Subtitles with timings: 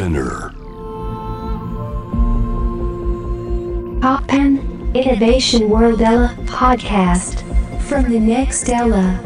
[0.00, 0.54] Spinner.
[4.00, 4.58] Poppen
[4.94, 7.44] Innovation World Ella podcast
[7.86, 9.20] from the next Ella.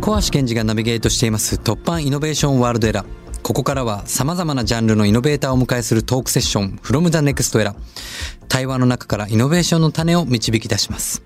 [0.00, 3.06] 小橋健二がナビゲートしています突破イノベーションワールドエラー。
[3.42, 7.74] ここからは様々なジャンルのイノベーターをお迎えするトークセッション from the next era。
[8.48, 11.22] 対話の中からイノベーションの種を導き出します。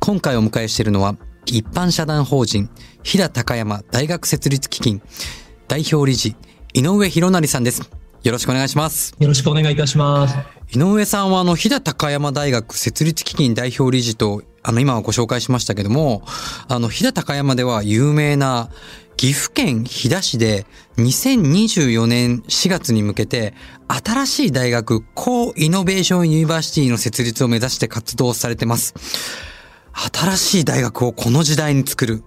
[0.00, 1.14] 今回お迎えしているのは
[1.44, 2.70] 一般社団法人
[3.02, 5.02] 飛騨高山大学設立基金
[5.66, 6.36] 代表理事
[6.72, 7.97] 井上博成さんです。
[8.22, 9.14] よろしくお願いします。
[9.18, 10.36] よろしくお願いいたします。
[10.76, 16.22] 井上さんはあの、飛騨高山大学設立基金代表理事と、あの、今はご紹介しましたけども、
[16.68, 18.70] あの、飛騨高山では有名な
[19.16, 20.66] 岐阜県飛騨市で
[20.98, 23.52] 2024年4月に向けて
[23.88, 28.94] 新しい大学 Co-Innovation University の設立を目指して活動されてます。
[29.92, 32.22] 新しい大学をこの時代に作る。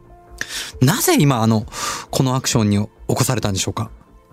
[0.81, 1.65] なぜ今あの、
[2.09, 3.89] このアクションに起こされたんでしょうか？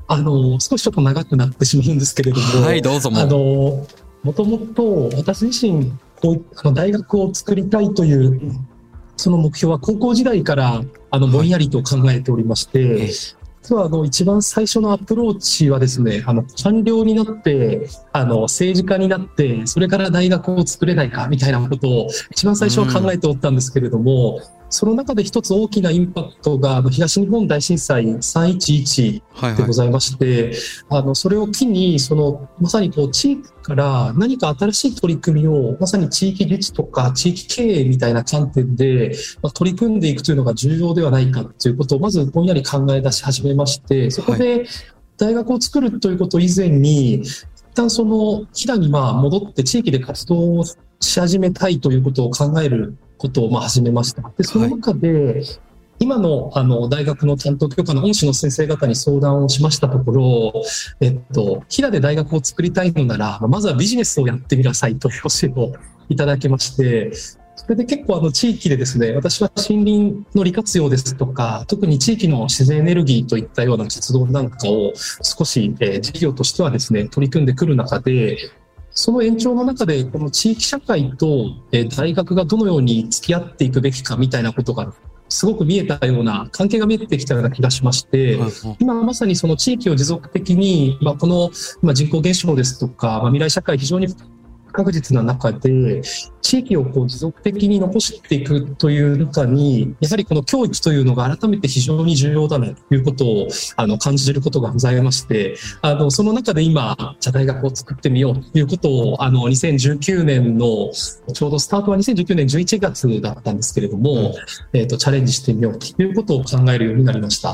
[0.09, 3.21] あの、少しちょっと長くなってしまうんですけれども、はいどうぞもう。
[3.21, 3.87] あの、
[4.23, 8.41] もともと私自身、こうあの大学を作りたいという、
[9.17, 13.09] その目標は高校時代から、あの、ぼんやりと考えておりまして、ええ。
[13.69, 29.57] 実はあの一番最初のアプローチはですね、あの官僚になって、あの政治家になって、それから大学を作れないかみたいなことを一番最初は考えておったんですけれども、その中で一つ大きなインパクトが東日本大震災311はいはい。
[29.57, 30.53] でございまして、
[30.89, 44.67] あのそれを機にそのまさにこう地域から何か新しい取り組みをまさに地域自治とか地域経営みたいな観点で、まあ、取り組んでいくというのが重要ではないかということをまずぼんやり考え出し始めましてそこで
[45.17, 50.65] 大学を作るということ以前に一旦その飛騨にまあ戻って地域で活動を
[51.01, 54.31] し始めたいということを考えることをまあ始めました。
[54.37, 55.43] でその中で、
[56.01, 60.53] 今のあの大学の担当教科の恩師の先生方に相談をしましたところ、
[61.01, 65.73] えっと、飛騨で大学を作りたいのなら、まあまずはビジネスをやってみなさいという教えを
[66.09, 74.93] いただきまして、それで結構あの地域でですね、私は森林の利活用ですとか、特に地域の自然エネルギーといったような活動なんかを
[75.23, 78.39] 少し、えー事業としてはですね、取り組んでくる中で、
[79.01, 84.93] その延長の中で、この地域社会とえー大学がどのように付き合っていくべきかみたいなことが、
[85.29, 88.37] すごく見えたような、関係が見えてきたような気がしまして、
[88.81, 94.17] 今まさにその地域を持続的に、まあ、このまあ人口減少ですとか、まあ、未来社会非常に不
[94.79, 96.03] 確実な中で、
[96.41, 114.35] 地域をこう持続的に残していくという中に、やはりこの教育というのが改めて非常に重要だなということをあの感じることがございまして、あのその中で今、じゃ大学を作ってみようということを、あの2019年の、ちょうどスタートは2019年11月だったんですけれども、うん
[114.75, 117.49] えっ、と、チャレンジしてみようということを考えるようになりました。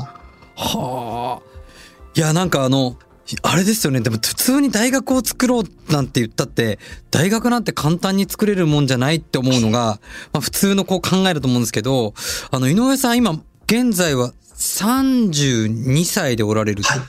[0.55, 1.55] はあ。
[2.15, 2.95] いや、なんかあの、
[3.41, 4.01] あれですよね。
[4.01, 9.99] でも普通に大学を作ろうなんて言ったって、大学なんて簡単に作れるもんじゃないって思うのが、
[10.31, 12.13] まあ普通のこう考えると思うんですけど、
[12.51, 16.83] あの、井上さん今、現在は32歳でおられる。
[16.83, 16.99] はい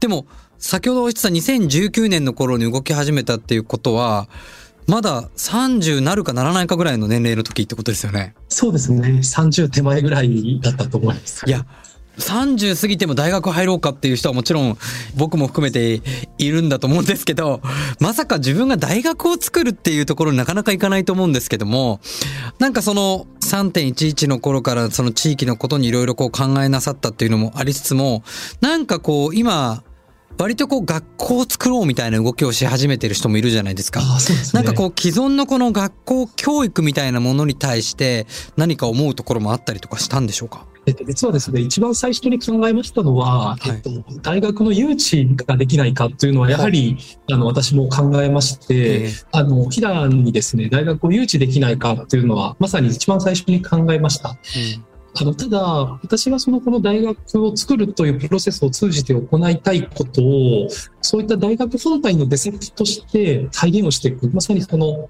[0.00, 0.26] でも、
[0.58, 4.28] 先ほどおっしゃった2019年の頃に動き始めたっていうことは、
[4.86, 8.34] まだ30なるかならないかぐらいの年齢の時ってことですよね。
[8.48, 9.08] そうですね。
[9.08, 11.44] 30手前ぐらいだったと思います。
[11.46, 11.66] いや、
[12.18, 14.78] 30過ぎても大学入ろうかっていう人はもちろん
[15.16, 16.02] 僕も含めて
[16.38, 17.60] いるんだと思うんですけど、
[18.00, 22.00] まさか自分が大学を作るっていうところになかなかいかないと思うんですけども、
[22.58, 28.22] なんかその3.11の頃からその地域のことにいろいろこう考えなさったっていうのもありつつも、
[28.60, 29.82] なんかこう今、
[30.38, 34.00] 割とこう学校を作ろうみたいな動きをし始めてる人もいるじゃないですか。
[34.00, 34.38] ああ、すね。
[34.52, 40.66] なんかこう既存のこの学校教育みたいなものに対して何か思うところもあったりとかしたんでしょうか？
[40.86, 43.90] えっと、実はですね、一番最初に考えましたのは、はいえっと、
[44.22, 46.96] 大学の誘致ができないかというのは、やはり、
[47.30, 54.38] あの、私も考えまして、ええあの、飛騨にですね、大学を誘致できないかというのは、まさに一番最初に考えました。
[55.18, 55.58] あの、ただ、
[56.02, 60.68] 私がその、この大学を作るというプロセスを通じて行いたいことを、
[61.00, 64.28] そういった大学本体の出先として体現をしていく。
[64.28, 65.08] まさにその、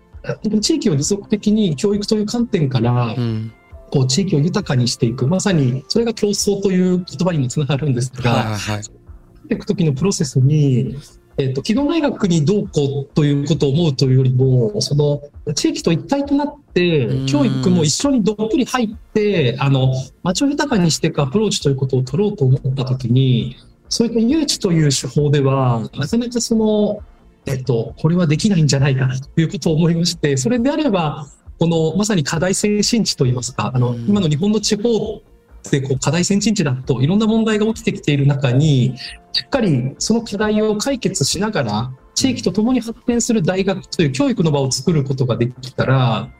[0.61, 3.53] 地域を持続的に教育という観点からう、ん。
[3.97, 5.27] こう地域を豊かにしていく。
[5.27, 8.81] まさに、それが競争という言葉にもつながるんですが、はいはいはい。
[8.81, 10.99] っていく時のプロセスに、
[11.39, 15.23] えっと、既存大学にどうこうということを思うというよりも、その、
[15.55, 23.57] 地域と一体となってうん、教育も一緒にどっぷり入って、あの、街を豊かにしていくアプローチということを取ろうと思った時に、
[23.89, 27.01] そういった誘致という手法では、なかなかその、
[27.47, 34.07] えっと、これはできないんじゃないかなということを思いまして、それであれば、このまさに課題先進地といいますか、あの、うん。
[34.09, 35.23] 今の日本の地方っ
[35.67, 38.97] ってこう課題先進地だといろんな問題が起きてきている中に、
[39.33, 46.31] しっかりその課題を解決しながら、地域と共に発展する大学という教育の場を作ることができたら、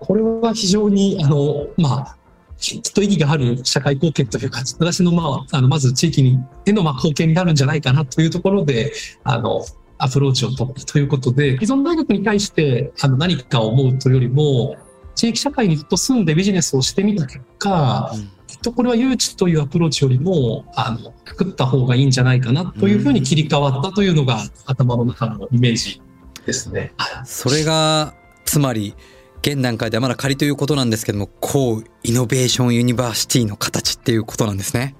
[0.00, 2.16] これは非常に、あの、まあ、
[2.56, 8.92] きっと意義がある社会貢献というか、私の、まあ、あの、まず地域に、への、まあ、貢献になるんじゃないかなというところで、
[9.24, 9.64] あの、
[9.98, 14.76] アプローチをとということで、既存大学に対してあの何かを思うというよりも、
[15.18, 26.00] 地域社会にずっと住んでビジネスをしてみた結果、うん、きっとこれは誘致というアプローチよりも、あの、作った方がいいんじゃないかなというふうに切り替わったというのが、うん、頭の中のイメージ
[26.46, 26.92] ですね。
[27.24, 28.94] それが、つまり、
[29.42, 34.94] 現段階ではまだ仮ということなんですけども、 Co-Innovation University の形っていうことなんですね。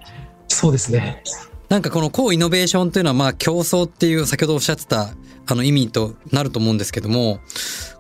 [0.48, 1.22] そうですね。
[1.68, 5.10] なんかこの Co-Innovation というのはまあ共創っていう先ほどおっしゃってた
[5.46, 7.40] あの意味となると思うんですけども、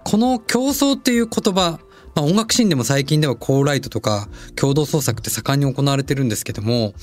[0.04, 1.78] この共創っていう言葉、
[2.14, 6.94] まあ、音楽シーンでも最近ではコーライトとか共同創作って盛んに行われてるんですけども、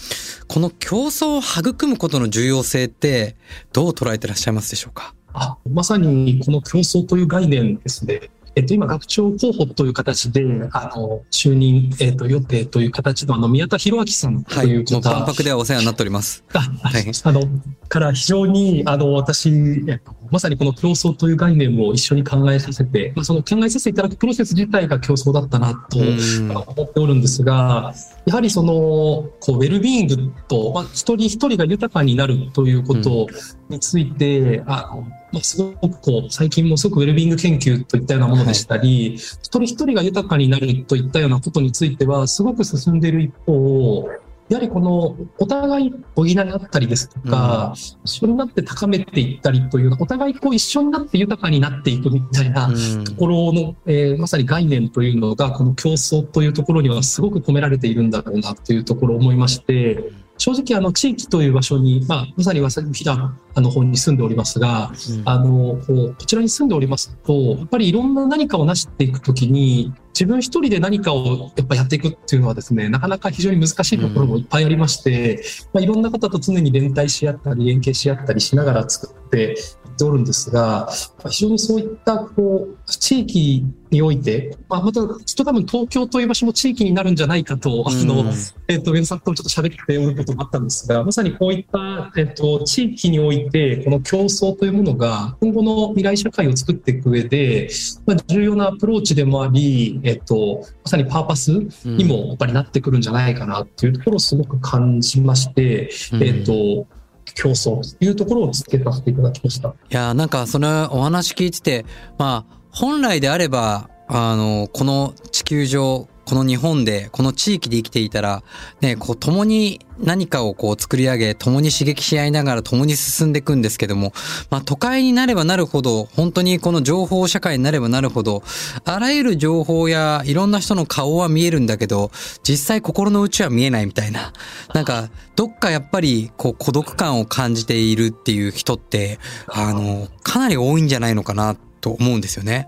[0.48, 3.36] この競争を育むことの重要性って
[3.72, 5.14] どう捉えてらっしゃいますでしょうか？
[5.34, 8.32] あまさにこの競争という概念ですね。
[8.56, 10.42] えっと、今、学長候補という形で、
[10.72, 15.10] あの、就任、えっと、予定という形の、あの、宮田博明さんという方。
[15.10, 16.44] はい、万博ではお世話になっております。
[16.54, 17.06] あ、はい。
[17.24, 17.42] あの、
[17.90, 27.94] から非常に、あの、私、えっと、まさにこの競争という概念を一緒に考えさせて、まあ、その考えさせていただくプロセス自体が競争だったなと思っておるんですが、
[28.26, 33.28] やはりその、こう、ウェルビーイングと、まあ、一人一人が豊かになるということ
[33.70, 35.02] について、あの、
[35.32, 44.10] まあ、すごくこう、最近もすごくウェルビーイング研究といったようなものでしたり、はい、一人一人が豊かになるといったようなことについては、すごく進んでいる一方、
[44.48, 52.70] やはりこのお互い補い合ったりですとか、うん、一緒になって高めていったりというお互いこう一緒になって豊かになっていくみたいな
[53.04, 75.42] ところの、うん、えー、まさに概念というのがこの競争というところにはすごく込められているんだろうなというところを思いまして、正直あの地域という場所に、まあ、まさに私飛騨の方に住んでおりますが、うん、あのここちらに住んでおりますとやっぱりいろんな何かを成していくときに自分一人で何かをやっぱやっていくっていうのはですねなかなか非常に難しいところもいっぱいありまして、うん、
[75.74, 79.56] まあ、いろんな方と常に連帯し合ったり連携し合ったりしながら作って
[79.96, 80.90] ておるんですが、
[81.30, 88.32] 非常にそういったこう地域において、まあ、またきっと多分東京という場所も地域になるんじゃないかと、あの、
[88.68, 97.70] えっ、ー、と、皆さんとちょっと喋っておることもあったんですが、まさにこういった、えっ、ー、と、地域において、この競争というものが、今後の未来社会を作っていく上で、
[98.06, 101.52] まあ、重要なアプローチでもあり、えっ、ー、と、まさにパーパス
[101.86, 106.88] にもやっぱりなってくるんじゃないかなっていうところをすごく感じまして、うん、えっ、と、
[107.36, 109.70] 競争というところを付けさせていただきました。
[109.70, 111.86] いやなんかそのお話聞いてて、
[112.18, 118.44] まあ、本来であれば、あの、この地球上、この日本で、この地域で生きていたら、
[118.82, 124.12] ね、こう、共に何かをこう作り上げ、共に刺激し合いながら共に進んでいくんですけども、
[124.50, 128.44] まあ都会になればなるほど、本当にこの情報社会になればなるほど、
[128.84, 132.12] あらゆる情報やいろんな人の顔は見えるんだけど、
[132.44, 134.34] 実際心の内は見えないみたいな。
[134.74, 142.68] なんか、どっかやっぱりこう孤独感を感じているっていう人って、あの、かなり多いんじゃないのかなと思うんですよね。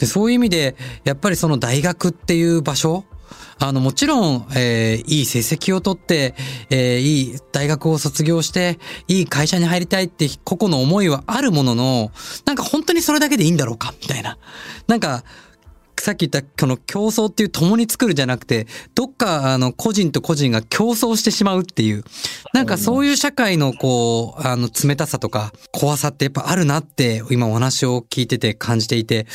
[0.00, 3.04] で、そういう意味で、やっぱりその大学っていう場所、
[3.58, 6.34] あの、もちろん、えー、いい成績を取って、
[6.70, 12.10] えー、いい大学を卒業して、いい会社に入りたいって個々の思いはあるものの、
[12.46, 14.38] なんか本当にそれだけでいいんだろうかみたいな。
[14.86, 15.22] なんか、
[16.00, 22.04] さっき言ったこの競争っていう共に作るじゃなくて、どっかあの個人と個人が競争してしまうっていう、
[22.54, 29.26] なんかそういう社会のこう、あの冷たさとか怖さってやっぱあるなって今お話を聞いてて感じていて、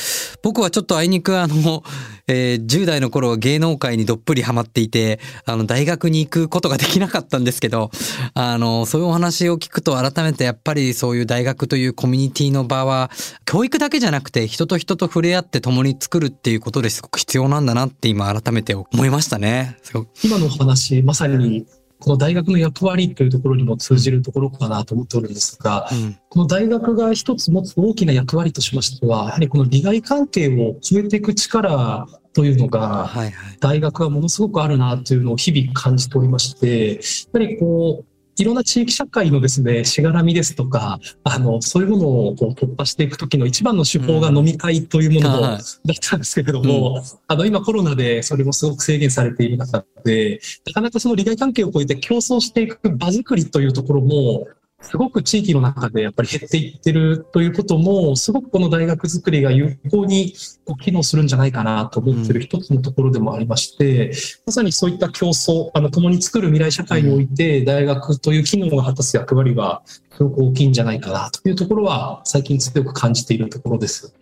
[0.42, 1.84] 僕はちょっとあいにくあの、
[2.28, 7.90] えー、10代の頃は芸能界にどっぷりハマっていて、あの大学に行くことができなかったんですけど、
[8.34, 13.10] あの、そういうお話を聞くと改めてやっぱりそういう大学というコミュニティの場は、
[13.44, 19.76] 教育だけじゃなくて人と人と触れ合って共に作るっていうことですごく必要なんだなって今改めて思いましたね。
[20.24, 21.66] 今のお話、まさに
[22.06, 33.10] この大学の役割というところにも通じるところかなと思っておるんですが、うん、この大学が一つ持つ大きな役割としましては、やはりこの利害関係を決めていく力というのが、
[33.58, 37.00] 大学はものすごくあるなというのを日々感じておりまして、や
[37.32, 45.58] はりこう、いろんな地域社会のですね、しがらみですとか、あの、そういうものをこう突破していくときの一番の手法が飲み会というものだっ
[46.02, 54.46] たんですけれども、うん、あの、今コロナでそれもすごく制限されている中で、なかなかその利害関係を超えて競争していく場作りというところも、
[54.86, 64.12] すごく地域の中でやっぱり減っていってるということも、すごくこの大学づくりが有効にこう機能するんじゃないかなと思ってる一つのところでもありまして、
[64.46, 69.82] まさにそういった競争、あの、共に作る未来社会において、大学という機能が果たす役割は、
[70.16, 74.14] すごく大きいんじゃないかなというところは、最近強く感じているところです。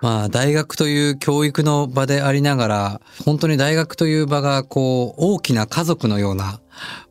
[0.00, 6.60] まあ、大学という教育の場でありながら、本当に大学という場が、こう、大きな家族のような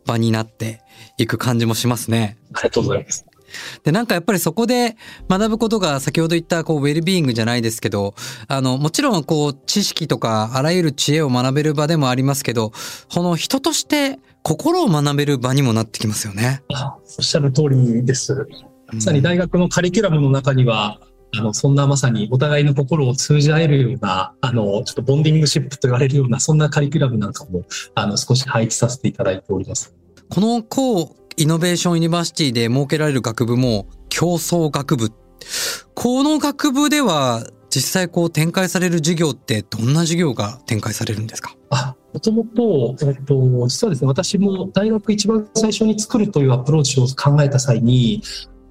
[0.06, 0.82] 場になって
[1.18, 2.38] いく感じもしますね。
[2.54, 3.26] ありがとうございます。
[3.84, 4.96] で、なんかやっぱりそこで
[5.30, 8.16] 学ぶことが先ほど言ったこうウェルビーイングじゃないですけど、
[8.48, 12.72] あの、もちろんこう知識とかあらゆる知恵を学べる場でもありますけど、
[13.14, 16.64] この人として心を学べる場にもなってきますよね。
[16.74, 18.48] あおっしゃる通りです。
[18.92, 21.00] まさに大学のカリキュラムの中には、
[21.38, 27.64] あの、そんなまさにお互いの心を通じ合えるような、あの、ちょっとボンディングシップと言われるような、そんなカリキュラムなんかも、
[27.96, 29.96] あの、少し配置させていただいております。
[30.30, 35.10] この Co-Innovation University で設けられる学部も共創学部。
[35.94, 41.56] この学部では実際こう展開される授業ってどんな授業が展開されるんですか、
[42.14, 48.22] もともと、えっと、実はですね、私も大学一番最初に作るというアプローチを考えた際に、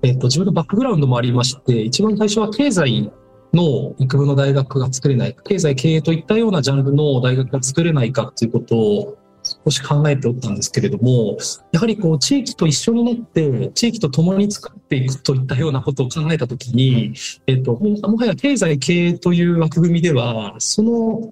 [0.03, 3.11] えっと、自分のバックグラウンドもありまして、一番最初は経済
[3.55, 9.19] の学部の大学が作れない、経済経営といったようなジャンルの大学が作れないかということを
[9.65, 11.37] 少し考えておったんですけれども、
[11.73, 17.15] やはりこう地域と一緒になって、地域と共に作っていくといったようなことを考えたときに、
[17.47, 21.31] えっと、もはや経済経営という枠組みでは、その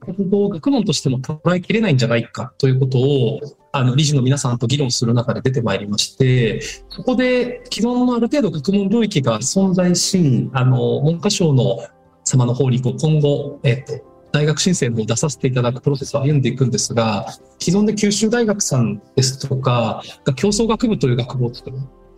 [0.50, 3.40] 学問としても捉えきれないんじゃないかということを、
[3.72, 11.78] あの、理事の皆さんと議論する中で出てまいりまして、そこで既存のある程度学問領域が存在し、あの、文科省の
[12.24, 17.26] 様の方にこう今後、えっと、大学申請の方を出させていただくプロセスを歩んでいくんですが、
[17.58, 20.02] 既存で九州大学さんですとか、
[20.36, 21.52] 競争学部という学部を。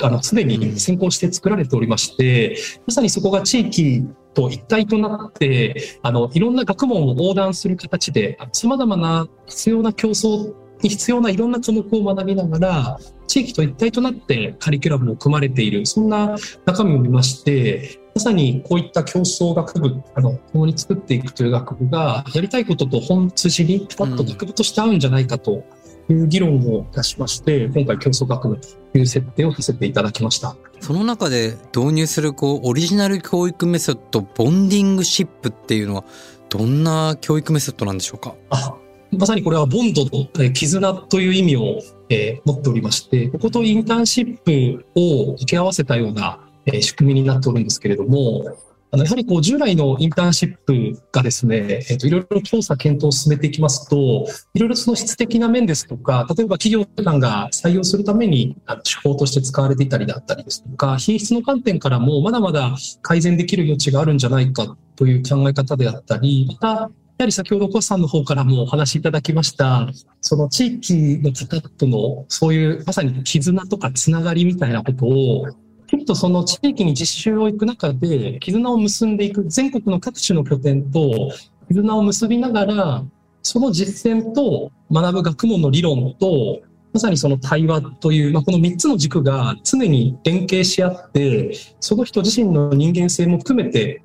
[0.03, 25.65] あの、常に先行して作られておりまして、まさにそこが地域と一体となって、あの、いろんな学問を横断する形で、様々な必要な競争に必要ないろんな科目を学びながら、地域と一体となってカリキュラムを組まれている、そんな中身を見まして、さにこういった競争学部、あの、共に作っていくという学部が、やりたいことと本筋にピタッと学部として合うんじゃないかと
[26.09, 28.61] いう議論を出しまして、今回競争学部
[28.93, 30.57] という設定をさせていただきました。
[30.81, 36.05] その中で導入するこうオリジナル教育メソッドボンディングシップっていうのは
[36.49, 38.35] どんな教育メソッドなんでしょうか？
[38.49, 38.75] あ
[39.13, 48.45] まさにこれはボンドのえー絆という意味を、えー持っておりまして、こことインターンシップを付け合わせたような、え仕組みになっておるんですけれども、
[48.93, 66.91] あのやはりこう従来のインターンシップがですね、えっといろいろ調査検討を進めていきますと、いろいろその質的な面ですとか、例えば企業さんが採用するためにあの手法として使われていたりだったりですとか、品質の観点からもまだまだ改善できる余地があるんじゃないかという考え方であったり、また
[67.21, 69.89] やはり先ほどコさんの方からもお話しいただきました、
[70.21, 75.47] その地域の方とのそういうまさに絆とかつながりみたいなことを、
[75.91, 81.33] きっとその地域に実習を行く中で絆を結んでいく全国の各地の拠点と
[81.67, 83.05] 絆を結びながら、
[83.43, 86.61] その実践と学ぶ学問の理論と、
[86.93, 94.03] まさにその対話という、まあ、この3つの軸が常に連携し合って、その人自身の人間性も含めて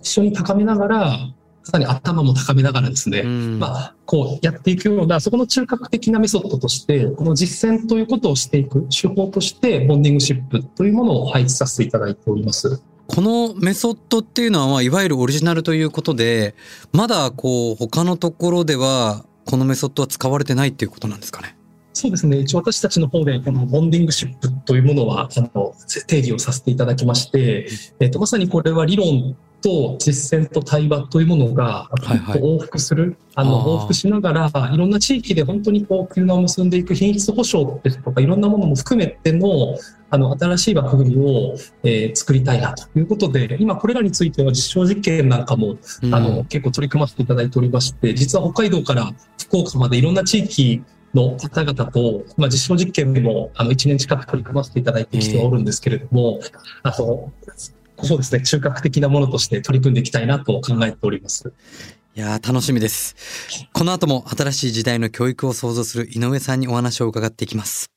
[0.00, 1.18] 一緒に高めながら、
[1.64, 12.82] さに頭も高めながらですね、うんまあ、こうやっていくような、そこの中核的なメソッドとして、この実践ということをしていく手法として、ボンディングシップというものを配置させていただいております。
[13.06, 16.54] このメソッドっていうのはまあいわゆるオリジナルということで
[16.92, 21.56] まだこう他のところではこのメソッドは使われてないっていうことなんですかね？
[21.92, 22.38] そうですね。
[22.38, 25.74] 一応私たちの方で、このボンディングシップというものは、あの、
[26.06, 27.68] 定義をさせていただきまして、
[28.00, 32.40] えっと、まさにこれは理論と実践と対話というものが、はいはい。
[32.40, 33.76] 往復する、あの、あー。
[33.76, 39.78] 往復しながら、いろんな地域で本当にこう、絆を結んでいく品質保証ですとか、いろんなものも含めての、
[40.10, 41.54] あの、新しい枠組みを、
[41.84, 46.14] えー作りたいなということで、今これらについては実証実験なんかもうん。
[46.14, 50.82] あの、結構取り組ませていただいておりまして、実は北海道から福岡までいろんな地域
[51.14, 56.40] の方々と、まあ、実証実験でも、あの、1年近く取り組ませていただいてきておるんですけれども、
[56.82, 57.30] あと、
[58.02, 61.52] そうですね、中核的なものとして取り組んでいきたいなと考えております。
[62.14, 63.16] いやー楽しみです。
[63.72, 67.90] この後も新しい時代の教育を創造する井上さんにお話を伺っていきます。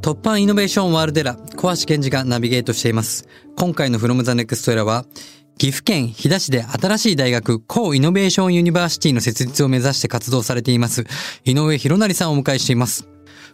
[0.00, 3.26] 突破 Innovation World Era 小橋賢児がナビゲートしています。
[3.56, 5.04] 今回の From the Next Era は
[5.58, 11.04] 岐阜県飛騨市で新しい大学、 Co-Innovation University の設立を目指して活動されています、
[11.44, 13.08] 井上博成さんをお迎えしています。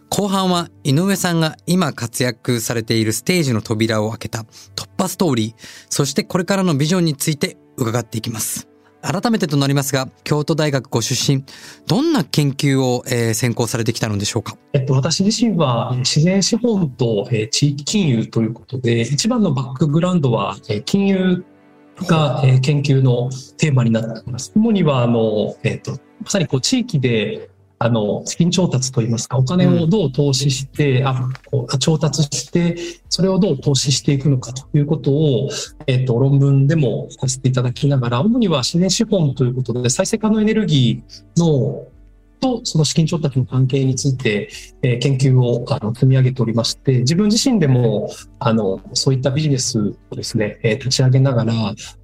[0.09, 4.45] 後半は井上さんが今活躍されているステージの扉を開けた
[4.75, 8.67] 突破ストーリー、そしてこれからのビジョンについて伺っていきます。
[9.01, 11.43] 改めてとなりますが、京都大学ご出身、
[11.85, 14.57] どんな研究を、えー、専攻されてきたのでしょうか？
[14.73, 21.45] えっと、私自身は自然資本と、えー、地域金融ということで、一番のバックグラウンドは、えー、金融
[22.07, 24.51] が、えー、研究のテーマになっています。
[24.55, 32.77] 主には、あの、えっ、と、まさにこう地域であの、資金調達といいますか、お金をどう投資して、うん、あこう調達して、
[33.09, 35.49] それをどう投資していくのかということを、
[35.87, 41.85] えっ、ー、と、論文でもさせていただきながら、主には自然資本ということで、再生可能エネルギーの
[42.39, 44.49] とその資金調達の関係について、
[44.83, 49.79] えー、研究をあの積み上げておりまして、自分自身でもあのそういったビジネス
[50.11, 51.53] をですね、えー、立ち上げながら、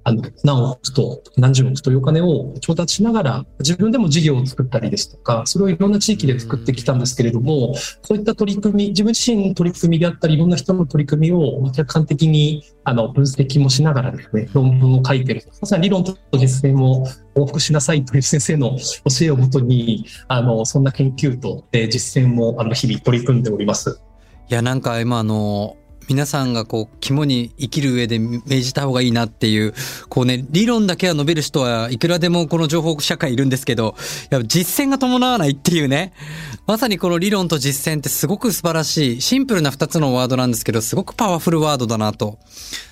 [0.04, 15.42] あの何億と何十億というお金を調達しながら、自分でも事業を作ったりですとか、それをいろんな地域で作ってきたんですけれども、そういった取り組み、自分自身の取り組みであったり、いろんな人の取り組みを客観的にあの分析もしながらですね、論文を書いてる。
[15.60, 24.00] まさに理論と実践を往復しなさいという先生の教えをもとに、あの、そんな研究と、え実践も、あの、日々取り組んでおります。
[24.48, 25.76] いや、なんか今、あの、
[26.08, 29.74] 皆さんがこう肝に生きる上で命じた方がいいなっていう
[30.08, 33.94] こうね理論だけは述べる人はいくらでもこの情報社会いるんですけど
[34.30, 36.12] やっぱ実践が伴わないっていうね
[36.66, 42.38] まさにこの理論と実践ってすごく素晴らしいシンプルな2つのワードなんですけどすごくパワフルワードだなと。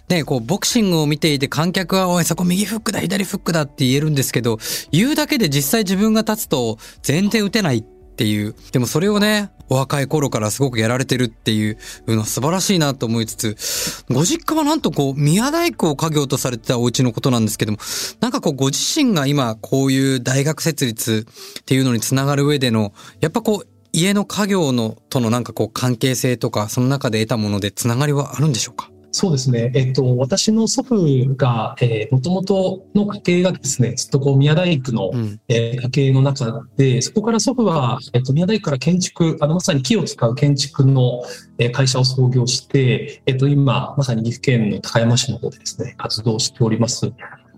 [0.09, 4.59] ね、こう、ボクシングを見ていて観客は、おい、そこ右フックだ、左フックだって言えるんですけど、
[4.91, 7.79] 言うだけで実際自分が立つと全然打てない。
[7.79, 8.55] ってていう。
[8.73, 17.79] でもそれをね、お若い頃からすごくやられてるっていうのは素晴らしいなと思いつつ、ご実家はなんとこう、宮大工を家業とされてたお家のことなんですけども、
[18.21, 21.27] なんかこう、ご自身が今、こういう大学設立
[21.61, 28.91] っていうのにつながる上での、やっぱこう、家の家業のとのなんかこう関係性とか、その中で得たものでつながりはあるんでしょうか？
[29.13, 29.73] そうですね。
[29.75, 41.23] えっと、私の祖父が、えー、もともとの家系がですね、ずっとこう、宮大工の、うん、えー、家系の中で、そこから祖父は、えっと、宮大工から建築、あの、まさに木を使う建築の、
[41.59, 47.13] えー、会社を創業して、えっと、今、まさに岐阜県の高山市の方でですね、活動しております。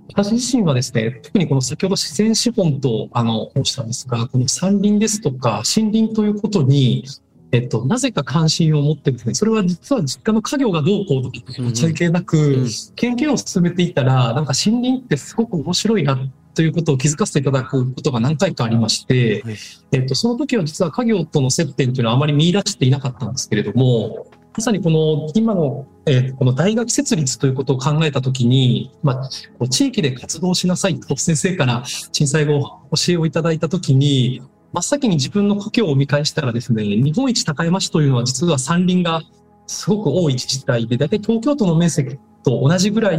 [0.08, 7.04] 私自身はですね、特にこの先ほど自然資本と、あの、申したんですが、この山林ですとか森林ということに、
[7.52, 16.18] えっと、なぜか関心を持ってですね、それは実は実家の家業がどうこうとか関係なく、うん、研究を進めていたら、なんか森林ってすごく面白いな
[16.54, 19.44] ということを気づかせていただくことが何回かありまして、
[19.92, 29.22] えっと、その時は実は家業との接点というのはあまり見出していなかったんですけれども、まさにこの今の、えー、この大学設立ということを考えたときに、ま
[29.60, 32.60] あ、地域で活動しなさいと先生から震災後
[32.90, 39.20] 教えをいただいたときに、真っ先に自分の故郷を見返したらですね、日本一高山市というのは実は山林が
[39.66, 43.18] すごく多い自治体で、だいたい東京都の面積と同じぐらい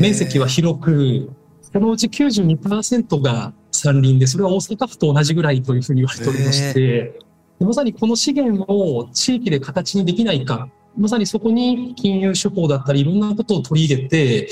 [0.00, 1.30] 面積は広く、
[1.60, 7.18] そのうち92%が山林で、それは大阪府と同じぐらいというふうに言われておりまして、
[7.60, 14.48] まさにこの資源を地域で形にできないか、まさにそこに金融手法だったりいろんなことを取り入れて、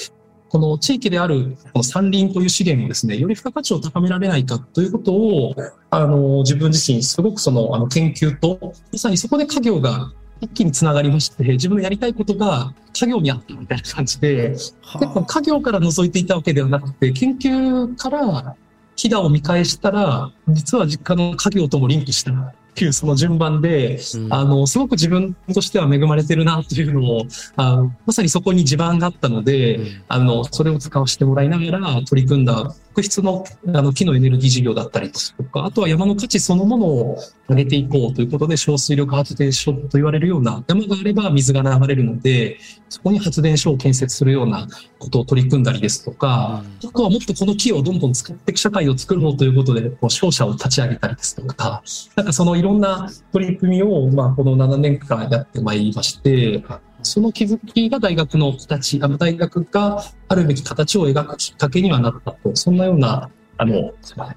[0.49, 5.55] この地域であるこの山林という資源をですね、より付加価値を高められないかということを、
[5.91, 14.75] あの、自分自身すごくその、あの、研究と、まさにそこで家業が一気につながりまして、自分のやりたいことが家業にあったみたいな感じで、結
[15.13, 18.57] 構家業から覗いていたわけではなくて、研究から
[18.97, 42.57] 飛騨を見返したら、実は実家の家業ともリンクしたいうその順番で、うん、あの、すごく自分としては恵まれてるなというのを、あのまさにそこに地盤があったので、うん、あの、それを使わせてもらいながら取り組んだ特質のあの木のエネルギー事業だったりとか、あとは山の価値そのものを上げていこうということで、小水力発電所と言われるような山があれば水が流れるので、
[42.89, 44.69] そこに発電所を建設するような
[45.01, 51.83] ことを取り組んだりですとか、あとはもっとこの木をどんどん使っていく社会を作ろうということで、こう商社を立ち上げたりですとか、
[52.15, 56.63] なんかそのいろんな取り組みを、まあ、この7年間やってまいりまして、
[57.05, 63.93] その気づきが大学の形、あの大学があるべき形を描くきっかけにはなったと、そんなような、あの、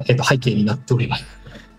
[0.08, 1.25] えっと、背景になっております。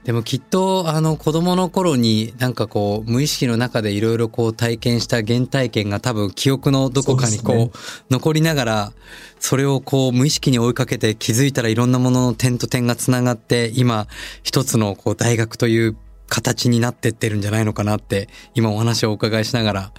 [0.09, 7.79] でもきっとあの子供の頃になんかこう無意識の中でいろいろこう体験した原体験が多分記憶のどこかにこう
[8.11, 8.93] 残りながら
[9.39, 14.07] それをこう無意識に追いかけて気づいたらいろんなものの点と点がつながって今
[14.43, 15.97] 一つのこう大学という
[16.29, 19.93] 形になってってるんじゃないのかなって今お話をお伺いしながら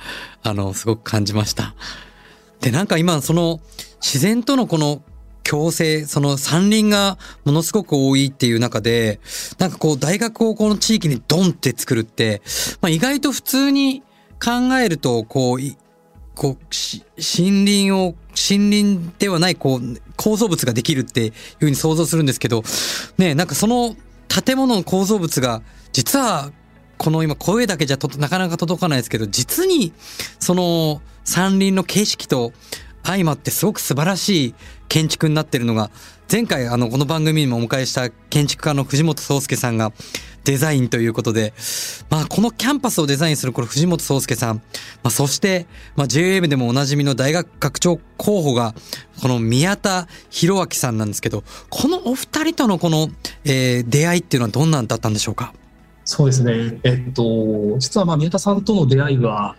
[0.43, 1.75] あのすごく感じました。
[2.61, 3.59] で、なんか今その
[4.01, 5.01] 自然とのこの
[5.43, 9.19] 共生、その山林がものすごく多いっていう中で、
[9.57, 12.41] なんかこう大学をこの地域にドンって作るって、
[12.81, 14.03] まあ意外と普通に
[14.39, 15.59] 考えると、こう、
[16.35, 16.57] こう、
[17.17, 18.15] 森林を、
[18.49, 22.63] 森林ではない、こう、構造物ができるっていうふうに想像するんですけど、
[23.17, 23.95] ね、なんかその
[24.27, 25.61] 建物の構造物が、
[25.91, 26.52] 実は、
[26.97, 29.93] この今声だけじゃとなかなか届かないですけど、実に、
[30.39, 32.52] その山林の景色と
[33.04, 34.56] 相まってすごく素晴らしい
[34.88, 35.91] 建築になってるのが、
[36.32, 39.93] 前回あのこの番組にもお迎えした建築家の藤本壮介さんが
[40.43, 41.54] デザインということで、
[42.10, 44.62] まあこのキャンパスをデザインするこれ藤本壮介さん、ま
[45.06, 48.75] あそして、まあ JM でもおなじみの大学学長候補が、
[49.21, 53.10] この宮田博明さんなんですけど、このお二人とのこの、
[53.43, 55.54] えー、出会いっていうのはどんなんだったんでしょうか
[56.10, 56.80] そうですね。
[56.84, 59.56] えっと、実はまあ宮田さんとの出会いは、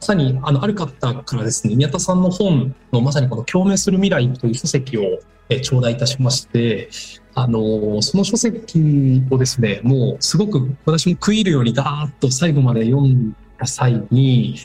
[0.00, 5.02] まさにあのある方からですね、宮田さんの本のまさにこの共鳴する未来という書籍を
[5.50, 6.88] え頂戴いたしまして、
[7.34, 14.56] あのその書籍をですね、もうすごく私も食い入るようにダーッと最後まで読んだ際に、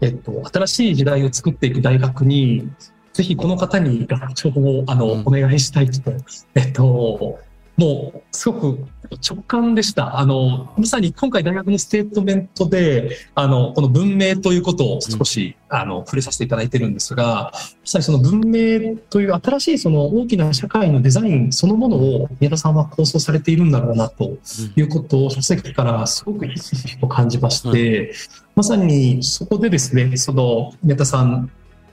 [0.00, 2.68] えっと、新しい時代を作っていく大学に、
[3.12, 6.10] ぜひこの方に学長をあの、お願いしたいと、
[6.56, 7.38] えっと、
[7.80, 8.86] もうすごく
[9.26, 10.18] 直感でした。
[10.18, 24.36] あの、まさに今回大学のステートメントで、あの、この文明ということを少し、うん、あの、触れさせていただいてるんですが、まさにその文明という新しいその大きな社会のデザインそのものを宮田さんは構想されているんだろうなと
[24.76, 28.14] いうことを書籍からすごくひしひしと感じまして、うん、
[28.56, 31.50] まさにそこでですね、その宮田さん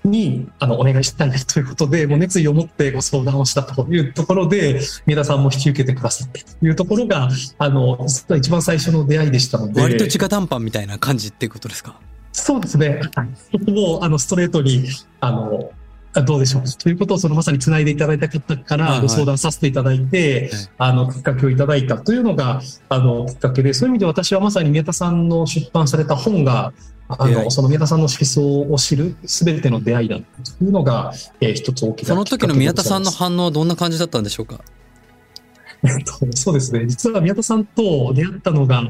[0.07, 9.81] にあのお願いしたいということで、もう熱意を持ってご相談をしたというところで、宮田さんも引き受けてくださったというところが、あの、実は一番最初の出会いでしたので。
[9.81, 11.99] 割と直談判みたいな感じっていうことですか？
[12.31, 13.01] そうですね。
[13.51, 14.85] そこも、あの、ストレートに、
[15.19, 15.71] あの、
[16.21, 16.63] どうでしょう。
[16.63, 26.73] ということをそのまさにつないでいただいた方からご相談させていただいて、あの、きっかけをいただいたというのが、あの、きっかけで、そういう意味で私はまさに宮田さんの出版された本が、
[27.09, 30.23] あの、その宮田さんの思想を知るすべての出会いだと
[30.63, 34.59] いうのが、えー、一つ大きなその時の宮田さんの反応はどんな感じだったんでしょうか？
[36.35, 36.85] そうですね。
[36.85, 38.83] 実は宮田さんと出会ったのが、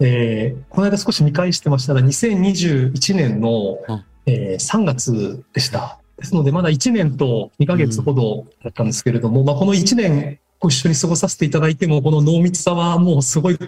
[0.00, 5.99] えー、この間少し見返してましたが、2021年の、うん、えー、3月でした。
[6.20, 13.58] ですので、まだ1年と2ヶ月ほどだったんですけれども、うん、まあ、この1年ご一緒に過ごさせていただいても、この濃密さはもうすごい、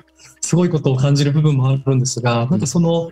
[0.43, 3.11] すごいことを感じる部分もあるんですが、なんかその、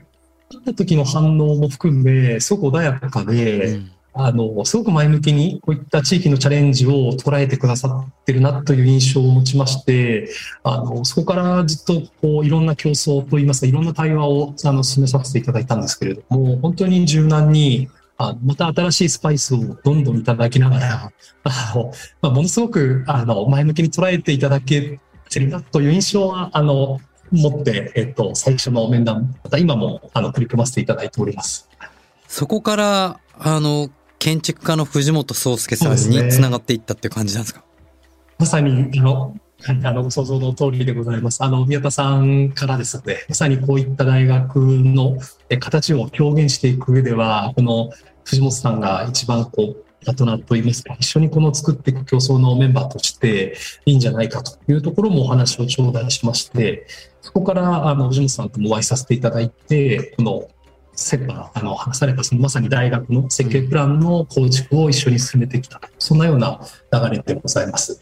[0.50, 10.29] 会った時の反応も含んで、すごく穏やかで、うん、あの、すごく前向きにこういった地域のチャレンジを捉えてくださってるなという印象を持ちまして、
[10.62, 17.88] あの、そこからずっとこういろんな競争といいますか、いろんな対話をあの進めさせていただいたんですけれども、本当に柔軟に、
[18.22, 21.12] あまた新しいスパイスをどんどんいただきながら、
[21.44, 31.70] あのまあ、ものすごくあの前向きに捉えていただけてるなという印象は、あの、持って、えっと、最初の面談、また今もあの取り組ませていただいております。
[32.28, 37.66] そこから、あの、建築家の藤本壮介さんにつながっていったっていう感じなんですか、ね、
[38.38, 39.35] まさに、あの、
[39.66, 41.42] あの、ご想像の通りでございます。
[41.42, 45.18] あの、宮田さんからですので、まさにこういった大学の
[45.59, 47.90] 形を表現していく上では、この
[48.24, 56.87] 藤本さんが一番こう、パートナーといいますか、一緒にこの作っていく競争のメンバーとしていいんじゃないかというところもお話を頂戴しまして、
[57.20, 60.48] そこからあの藤本さんともお会いさせていただいて、この
[60.92, 66.61] セパあの話されたそのまさに大学の設計プランの構築を一緒に進めてきた、そんなような
[66.92, 68.00] 流れでございます。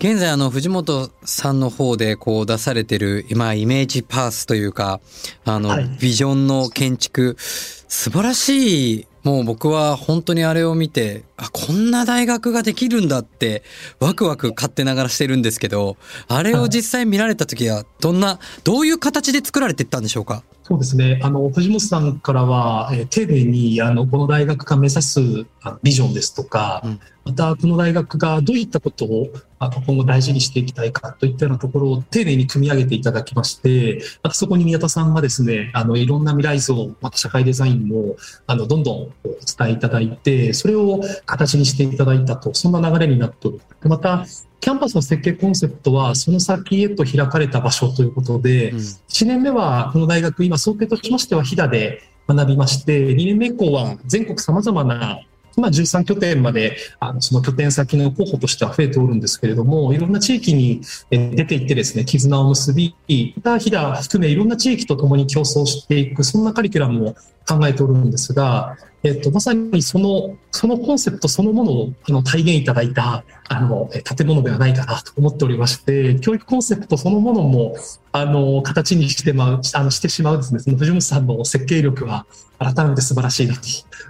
[0.00, 5.00] 現在あの藤本さんの方でこう出されてる今イメージパースというか
[5.44, 13.62] あのビジョンの建築素晴らしいもう僕は本当にあれを見て、あ、こんな大学ができるんだって、
[13.98, 15.96] ワクワク勝手ながらしてるんですけど、
[16.28, 20.42] あれを実際見られた時は、どんな、どういう形で作られていったんでしょうか？
[20.66, 21.20] そうですね。
[21.22, 25.20] あの、藤本さんからは、えー、丁寧に、あの、この大学が目指す
[25.62, 43.60] あビジョンですとか、うん、また、この大学がどういったことをあの今後大事にしていきたいかといったようなところを丁寧に組み上げていただきまして、またそこに宮田さんがですね、あの、いろんな未来像、また社会デザインも、あの、どんどんお伝えいただいて、それを形にしていただいたと、そんな流れになっておる。
[43.82, 44.24] また、
[44.64, 55.20] キャンパスの設計コンセプトは、その先へと開かれた場所ということで、うん、1年目はこの大学、今、想定としましては、飛騨で学びまして、2年目以降は全国様々な
[55.58, 62.96] 今13拠点まであのその拠点先の候補としては増えておるんですけれどもいろんな地域に出ていってですね絆を結び
[63.36, 67.14] また飛騨含めいろんな地域とともに競争していくそんなカリキュラムを
[67.46, 77.76] 考えておるんですがえっと、まさにその、そのコンセプトそのものをあの体現いただいた、あの、建物ではないかなと思っておりまして、教育コンセプトそのものも、
[78.12, 82.24] あの、形にしてまう、あの、してしまうですね、その藤本さんの設計力は
[82.58, 83.60] 改めて素晴らしいなと、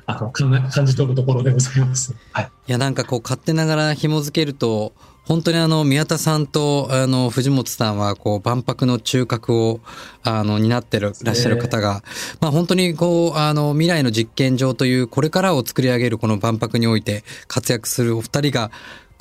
[0.07, 0.31] あの、
[0.71, 2.15] 感じ取るところでございます。
[2.31, 2.45] はい。
[2.69, 4.93] いや、なんかこう、勝手ながら紐付けると、
[5.27, 9.81] 本当にあの、宮田さんと、あの、藤本さんは、こう、万博の中核を、
[10.23, 12.03] あの、担ってる、らっしゃる方が、
[12.41, 18.71] まあ本当に、こう、あの、未来の実験場という、これからを作り上げるこの万博において活躍するお二人が、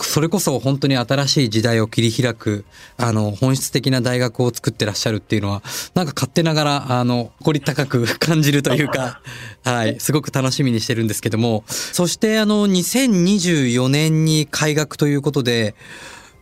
[0.04, 2.66] それこそ本当に新しい時代を切り開く、
[2.98, 5.64] あの、本質的な大学を作ってらっしゃるっていうのは、
[5.96, 9.22] なんか勝手ながら、あの、誇り高く 感じるというか、
[9.64, 15.76] はい、すごく楽しみにしてるんですけども、そしてあの、2024年に開学ということで、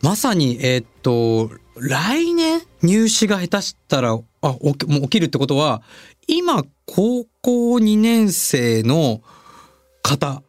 [0.02, 5.82] まさに、えー、っと、来年入試が下手したら、あ、起きもう起きるってことは、
[6.28, 9.22] 今、高校2年生の
[10.02, 10.44] 方、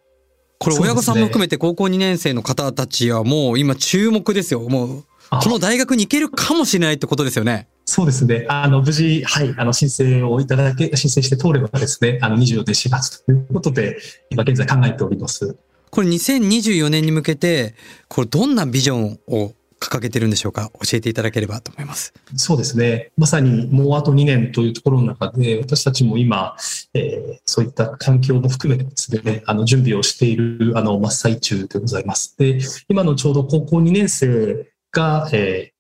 [0.62, 4.60] これ親御さんも含めて高校2年生の方たちはもう今注目ですよ。
[4.60, 7.66] もう、この大学に行けるかもしれないってことですよね。
[7.84, 8.46] そうですね。
[8.48, 13.98] あの、無事、はい、あの、申請をいただけ、申請して通ればですね、あの、24年4月ということで、
[14.30, 15.56] 今現在考えております。
[15.90, 17.74] これ2024年に向けて、
[18.06, 20.70] これどんなビジョンを掲げてるんでしょうか？
[20.74, 22.14] 教えていただければと思います。
[22.36, 23.12] そうですね。
[23.16, 26.56] まさにもうあと2年というところの中で、私たちも今、
[26.94, 32.36] えー、そういった環境も含めてですね、あの、準備をしている、あの、真っ最中でございます。
[32.38, 35.72] で、今のちょうど高校2年生が、え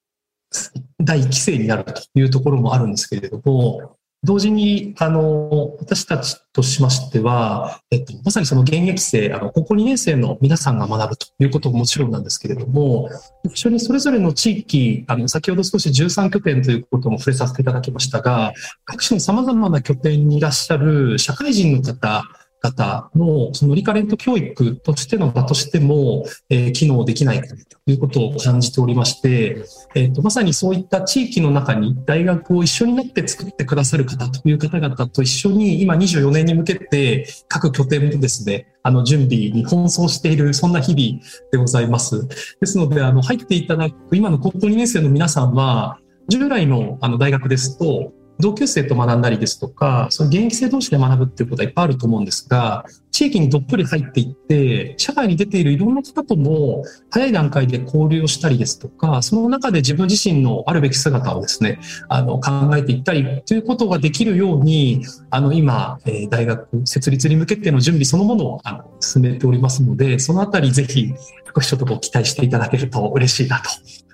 [0.52, 13.10] ー、第1期生になるというところもあるんですけれども、同時に、あの、私たちとしましては、えっと、まさにその現役生、あの、高校2年生の皆さんが学ぶということももちろんなんですけれども、
[13.44, 18.52] 一緒にそれぞれの地域、あの、先ほど少し13拠点ということも触れさせていただきましたが、
[18.84, 22.22] 各種の様々な拠点にいらっしゃる社会人の方、
[22.62, 27.54] 方のそのリカレント教育としての場としても、えー、機能できないと
[27.86, 29.64] いうことを感じておりまして、
[29.96, 42.28] えーと、まさにそういった地域の中に大学を一緒になって作ってくださる方という方々と一緒に今24年に向けて各拠点もですね、あの準備に奔走している、そんな日々でございます。
[42.60, 45.98] ですので、あの入っていただく今の高校2年生の皆さんは、
[46.28, 61.78] 従来のあの大学ですと、同級生と学んだりですとか、その現役生同士で学ぶっていうことはいっぱいあると思うんですが、地域にどっぷり入っていって、社会に出ているいろんな方とも早い段階で交流をしたりですとか、その中で自分自身のあるべき姿をですね、
[62.08, 71.12] あの考えていったりということができるように、あの今、え大学設立に向けての準備そのものをあの進めておりますので、そのあたりぜひ
[71.54, 73.70] 少しちょっとこう期待していただけると嬉しいなと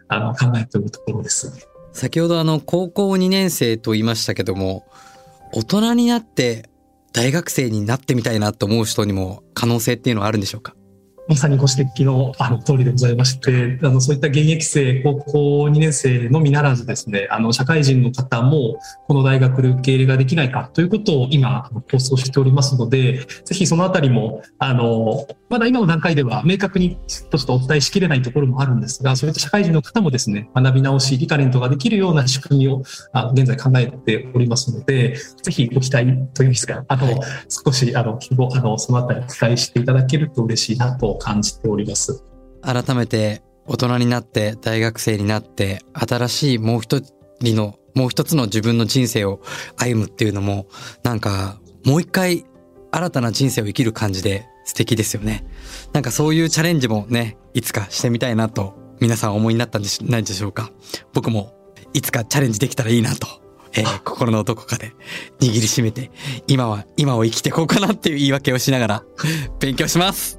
[0.09, 1.68] あの考えておるところです。
[1.93, 4.87] 先ほどあの高校2年生と言いましたけども
[5.53, 6.69] 大人になって
[7.13, 10.75] 大学生になってみたいなと思う人にも可能性っていうのはあるんでしょうか？
[11.29, 26.99] まさにご指摘のあの通りでございまして、あのそういった現役生、高校2年生のみならずですね、あの社会人の方もこの大学で受け入れができないかということを今構想しておりますので、ぜひそのあたりも、あの、まだ今の段階では明確に
[27.31, 42.25] としてお伝えしきれないところもあるんですが、そういった社会人の方もですね、学び直し、リカレントができるような仕組みをあの現在考えておりますので、ぜひご期待というんですか、あの、少しあの希望、あの、そのあたり期待していただけると嬉しいなと感じております。
[42.63, 47.03] 改めて大人になって大学生になって新しいもう一
[47.41, 49.41] 人のもう一つの自分の人生を
[49.77, 50.67] 歩むっていうのも
[51.03, 52.45] なんかもう一回
[52.91, 55.47] 新たな人生を生きる感じで素敵ですよね。
[55.93, 60.71] なんかそういうチャレンジもね、いつかしてみたいなと皆さん思いになったんじゃないでしょうか。
[61.15, 61.55] 僕も
[61.95, 63.27] いつかチャレンジできたらいいなと
[63.75, 64.93] えー、心のどこかで
[65.41, 66.11] 握りしめて、
[66.47, 69.03] 今は、今を生きていこうかなっていう言い訳をしながら
[69.61, 70.39] 勉強します。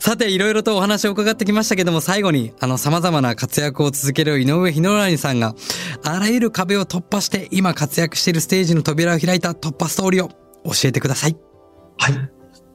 [0.00, 5.54] さて、いろいろとお話を伺ってきましたけども、最後に、あの、様々な活躍を続ける井上ひのらにさんが、
[6.02, 10.28] あらゆる壁を突破して、今活躍しているステージの扉を開いた突破ストーリーを
[10.64, 11.36] 教えてください。
[11.98, 12.14] はい。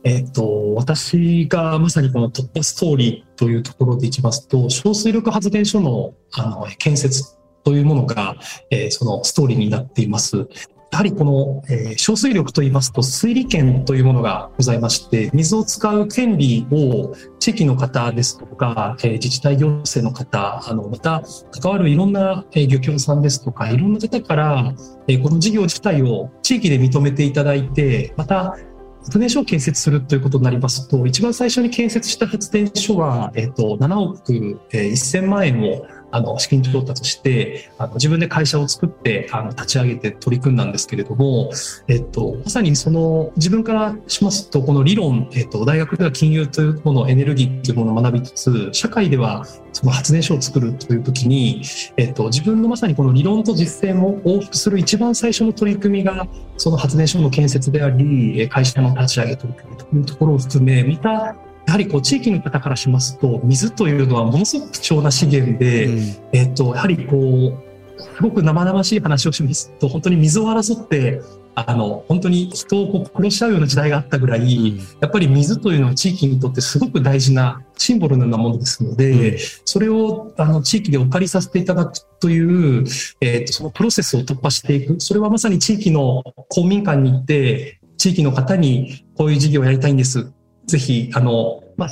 [0.03, 7.35] えっ、ー、と、私がまさにこの突破ストーリーというところでいきますと、小水力発電所のあの建設
[7.65, 8.36] というものが、
[8.69, 10.47] えー、そのストーリーになっています。
[10.91, 24.73] やはりこの、えー、小水力といいますと水利権というものがございまして水を使う権利を地域の方ですとか、え、自治体行政の方あのまた関わるいろんな、え、漁協さんですとかいろんな方から、
[25.10, 28.56] え、この事業自体を地域で認めていただいてまた
[29.04, 41.51] 発電所を建設するということになりますと、一番最初に建設した発電所は、えっ、と、7億、え、1000万円をあの資金調達してあの自分で会社を作ってあの立ち上げて取り組んだんですけれども、
[41.89, 51.63] えっと、まさにその自分からしますとこの理論、えっと、大学では金融というものエネルギーというものを学びつつ社会ではその発電所を作るという時に、
[51.97, 67.60] えっと、自分のまさにこの理論と実践を往復する一番最初の取り組みがその発電所の建設であり会社の立ち上げ取り組みというところを含めまたやはりこう地域の方からしますと水というのはものすごく貴重な資源で、うん、えっと、やはりこ
[67.97, 71.21] うすごく生々しい話をしますと本当に水を争って
[71.56, 82.86] あの本当に人をこう殺し合うような時代があったぐらい、うん、やっぱり水というのは地域にとってすごく大事なシンボルのようなものですので、うん、それをあの地域でお借りさせていただくという、
[83.21, 84.99] えーと、そのプロセスを突破していく。
[84.99, 90.32] それはまさに地域の公民館に行って地域の方にこういう事業をやりたいんです
[90.67, 91.89] ぜひ、あの、まあ、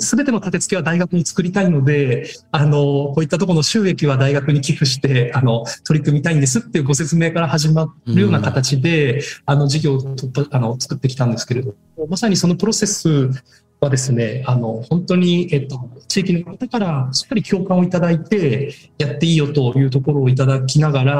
[0.00, 10.16] すべての立て付けは大学に作りたいので、あの、こういったところの収益は大学に寄付して、あの、取り組みたいんですっていうご説明から始まるような形で、うん、あの、事業を
[10.50, 13.30] あの作ってきたんですけれども、まさにそのプロセス
[13.80, 21.14] はですね、あの、本当に、えっと、地域の方からしっかり共感をいただいて、やっていいよというところをいただきながら、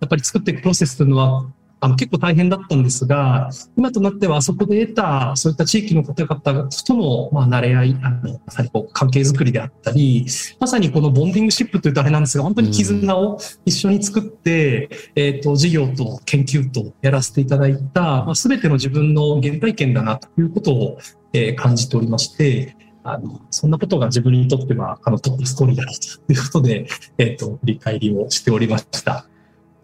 [0.00, 1.46] やっぱり作っていくプロセスというのは、
[1.84, 10.24] あの結構大変だったんですが、今となってはあそこで得た、そういった地域の方々との、まあ、慣れ合い、あのまさにこう関係づくりであったり、
[10.60, 14.84] まさにこのボンディングシップというとあれなんですが、本当に絆を一緒に作って、
[15.16, 20.98] うん、えっ、ー、と、事業と研究とやらせていただいた、まあ、全ての自分の原体験だなということを、
[21.32, 26.86] えー、感じておりまして、あの、そんなことが自分にとっては、あの、トップストーリーだということで、
[27.18, 29.26] えっ、ー、と、振り返りをしておりました。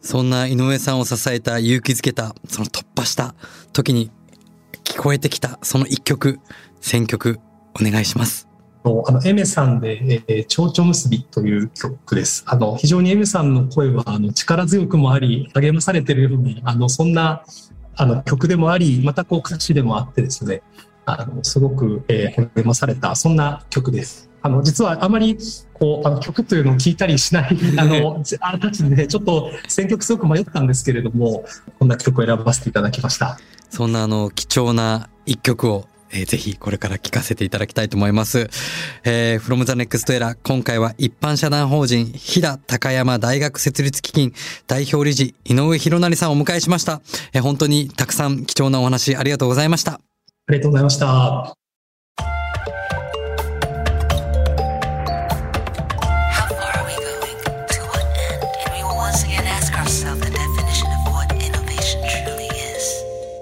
[0.00, 3.34] そんな井上さんを支えた勇気づけたその突破した
[3.72, 4.10] 時に
[4.84, 6.40] 聞こえてきたその一曲
[6.80, 7.40] 選曲
[7.80, 8.48] お願いします。
[8.84, 12.44] あのエメさんで、えー、蝶々結びという曲です。
[12.46, 17.44] あの非常にエメさんの声はあの力強くもあり励まされてるようにあのそんな
[17.96, 20.62] あの曲でもありまたこう歌詞でもあってですね
[21.04, 24.27] あのすごく、えー、励まされたそんな曲です。
[24.48, 25.36] あの実はあまり
[25.74, 31.44] こうあの曲というのを聞いたりしない あのあなたちでちょっと選曲すごく迷ったんですけれども
[31.78, 38.48] こんな曲を選ばせていただきましたそんなあの貴重な一曲をえー、ぜひこれから聞かせていただきたいと思います。
[39.04, 44.32] えー、from the next era 今回は一般社団法人飛騨高山大学設立基金
[44.66, 47.02] 代表理事井上博成さんをお迎えしました。
[47.34, 49.92] えー、本当にたくさん貴重なお話ありがとうございました。
[49.92, 51.57] ありがとうございました。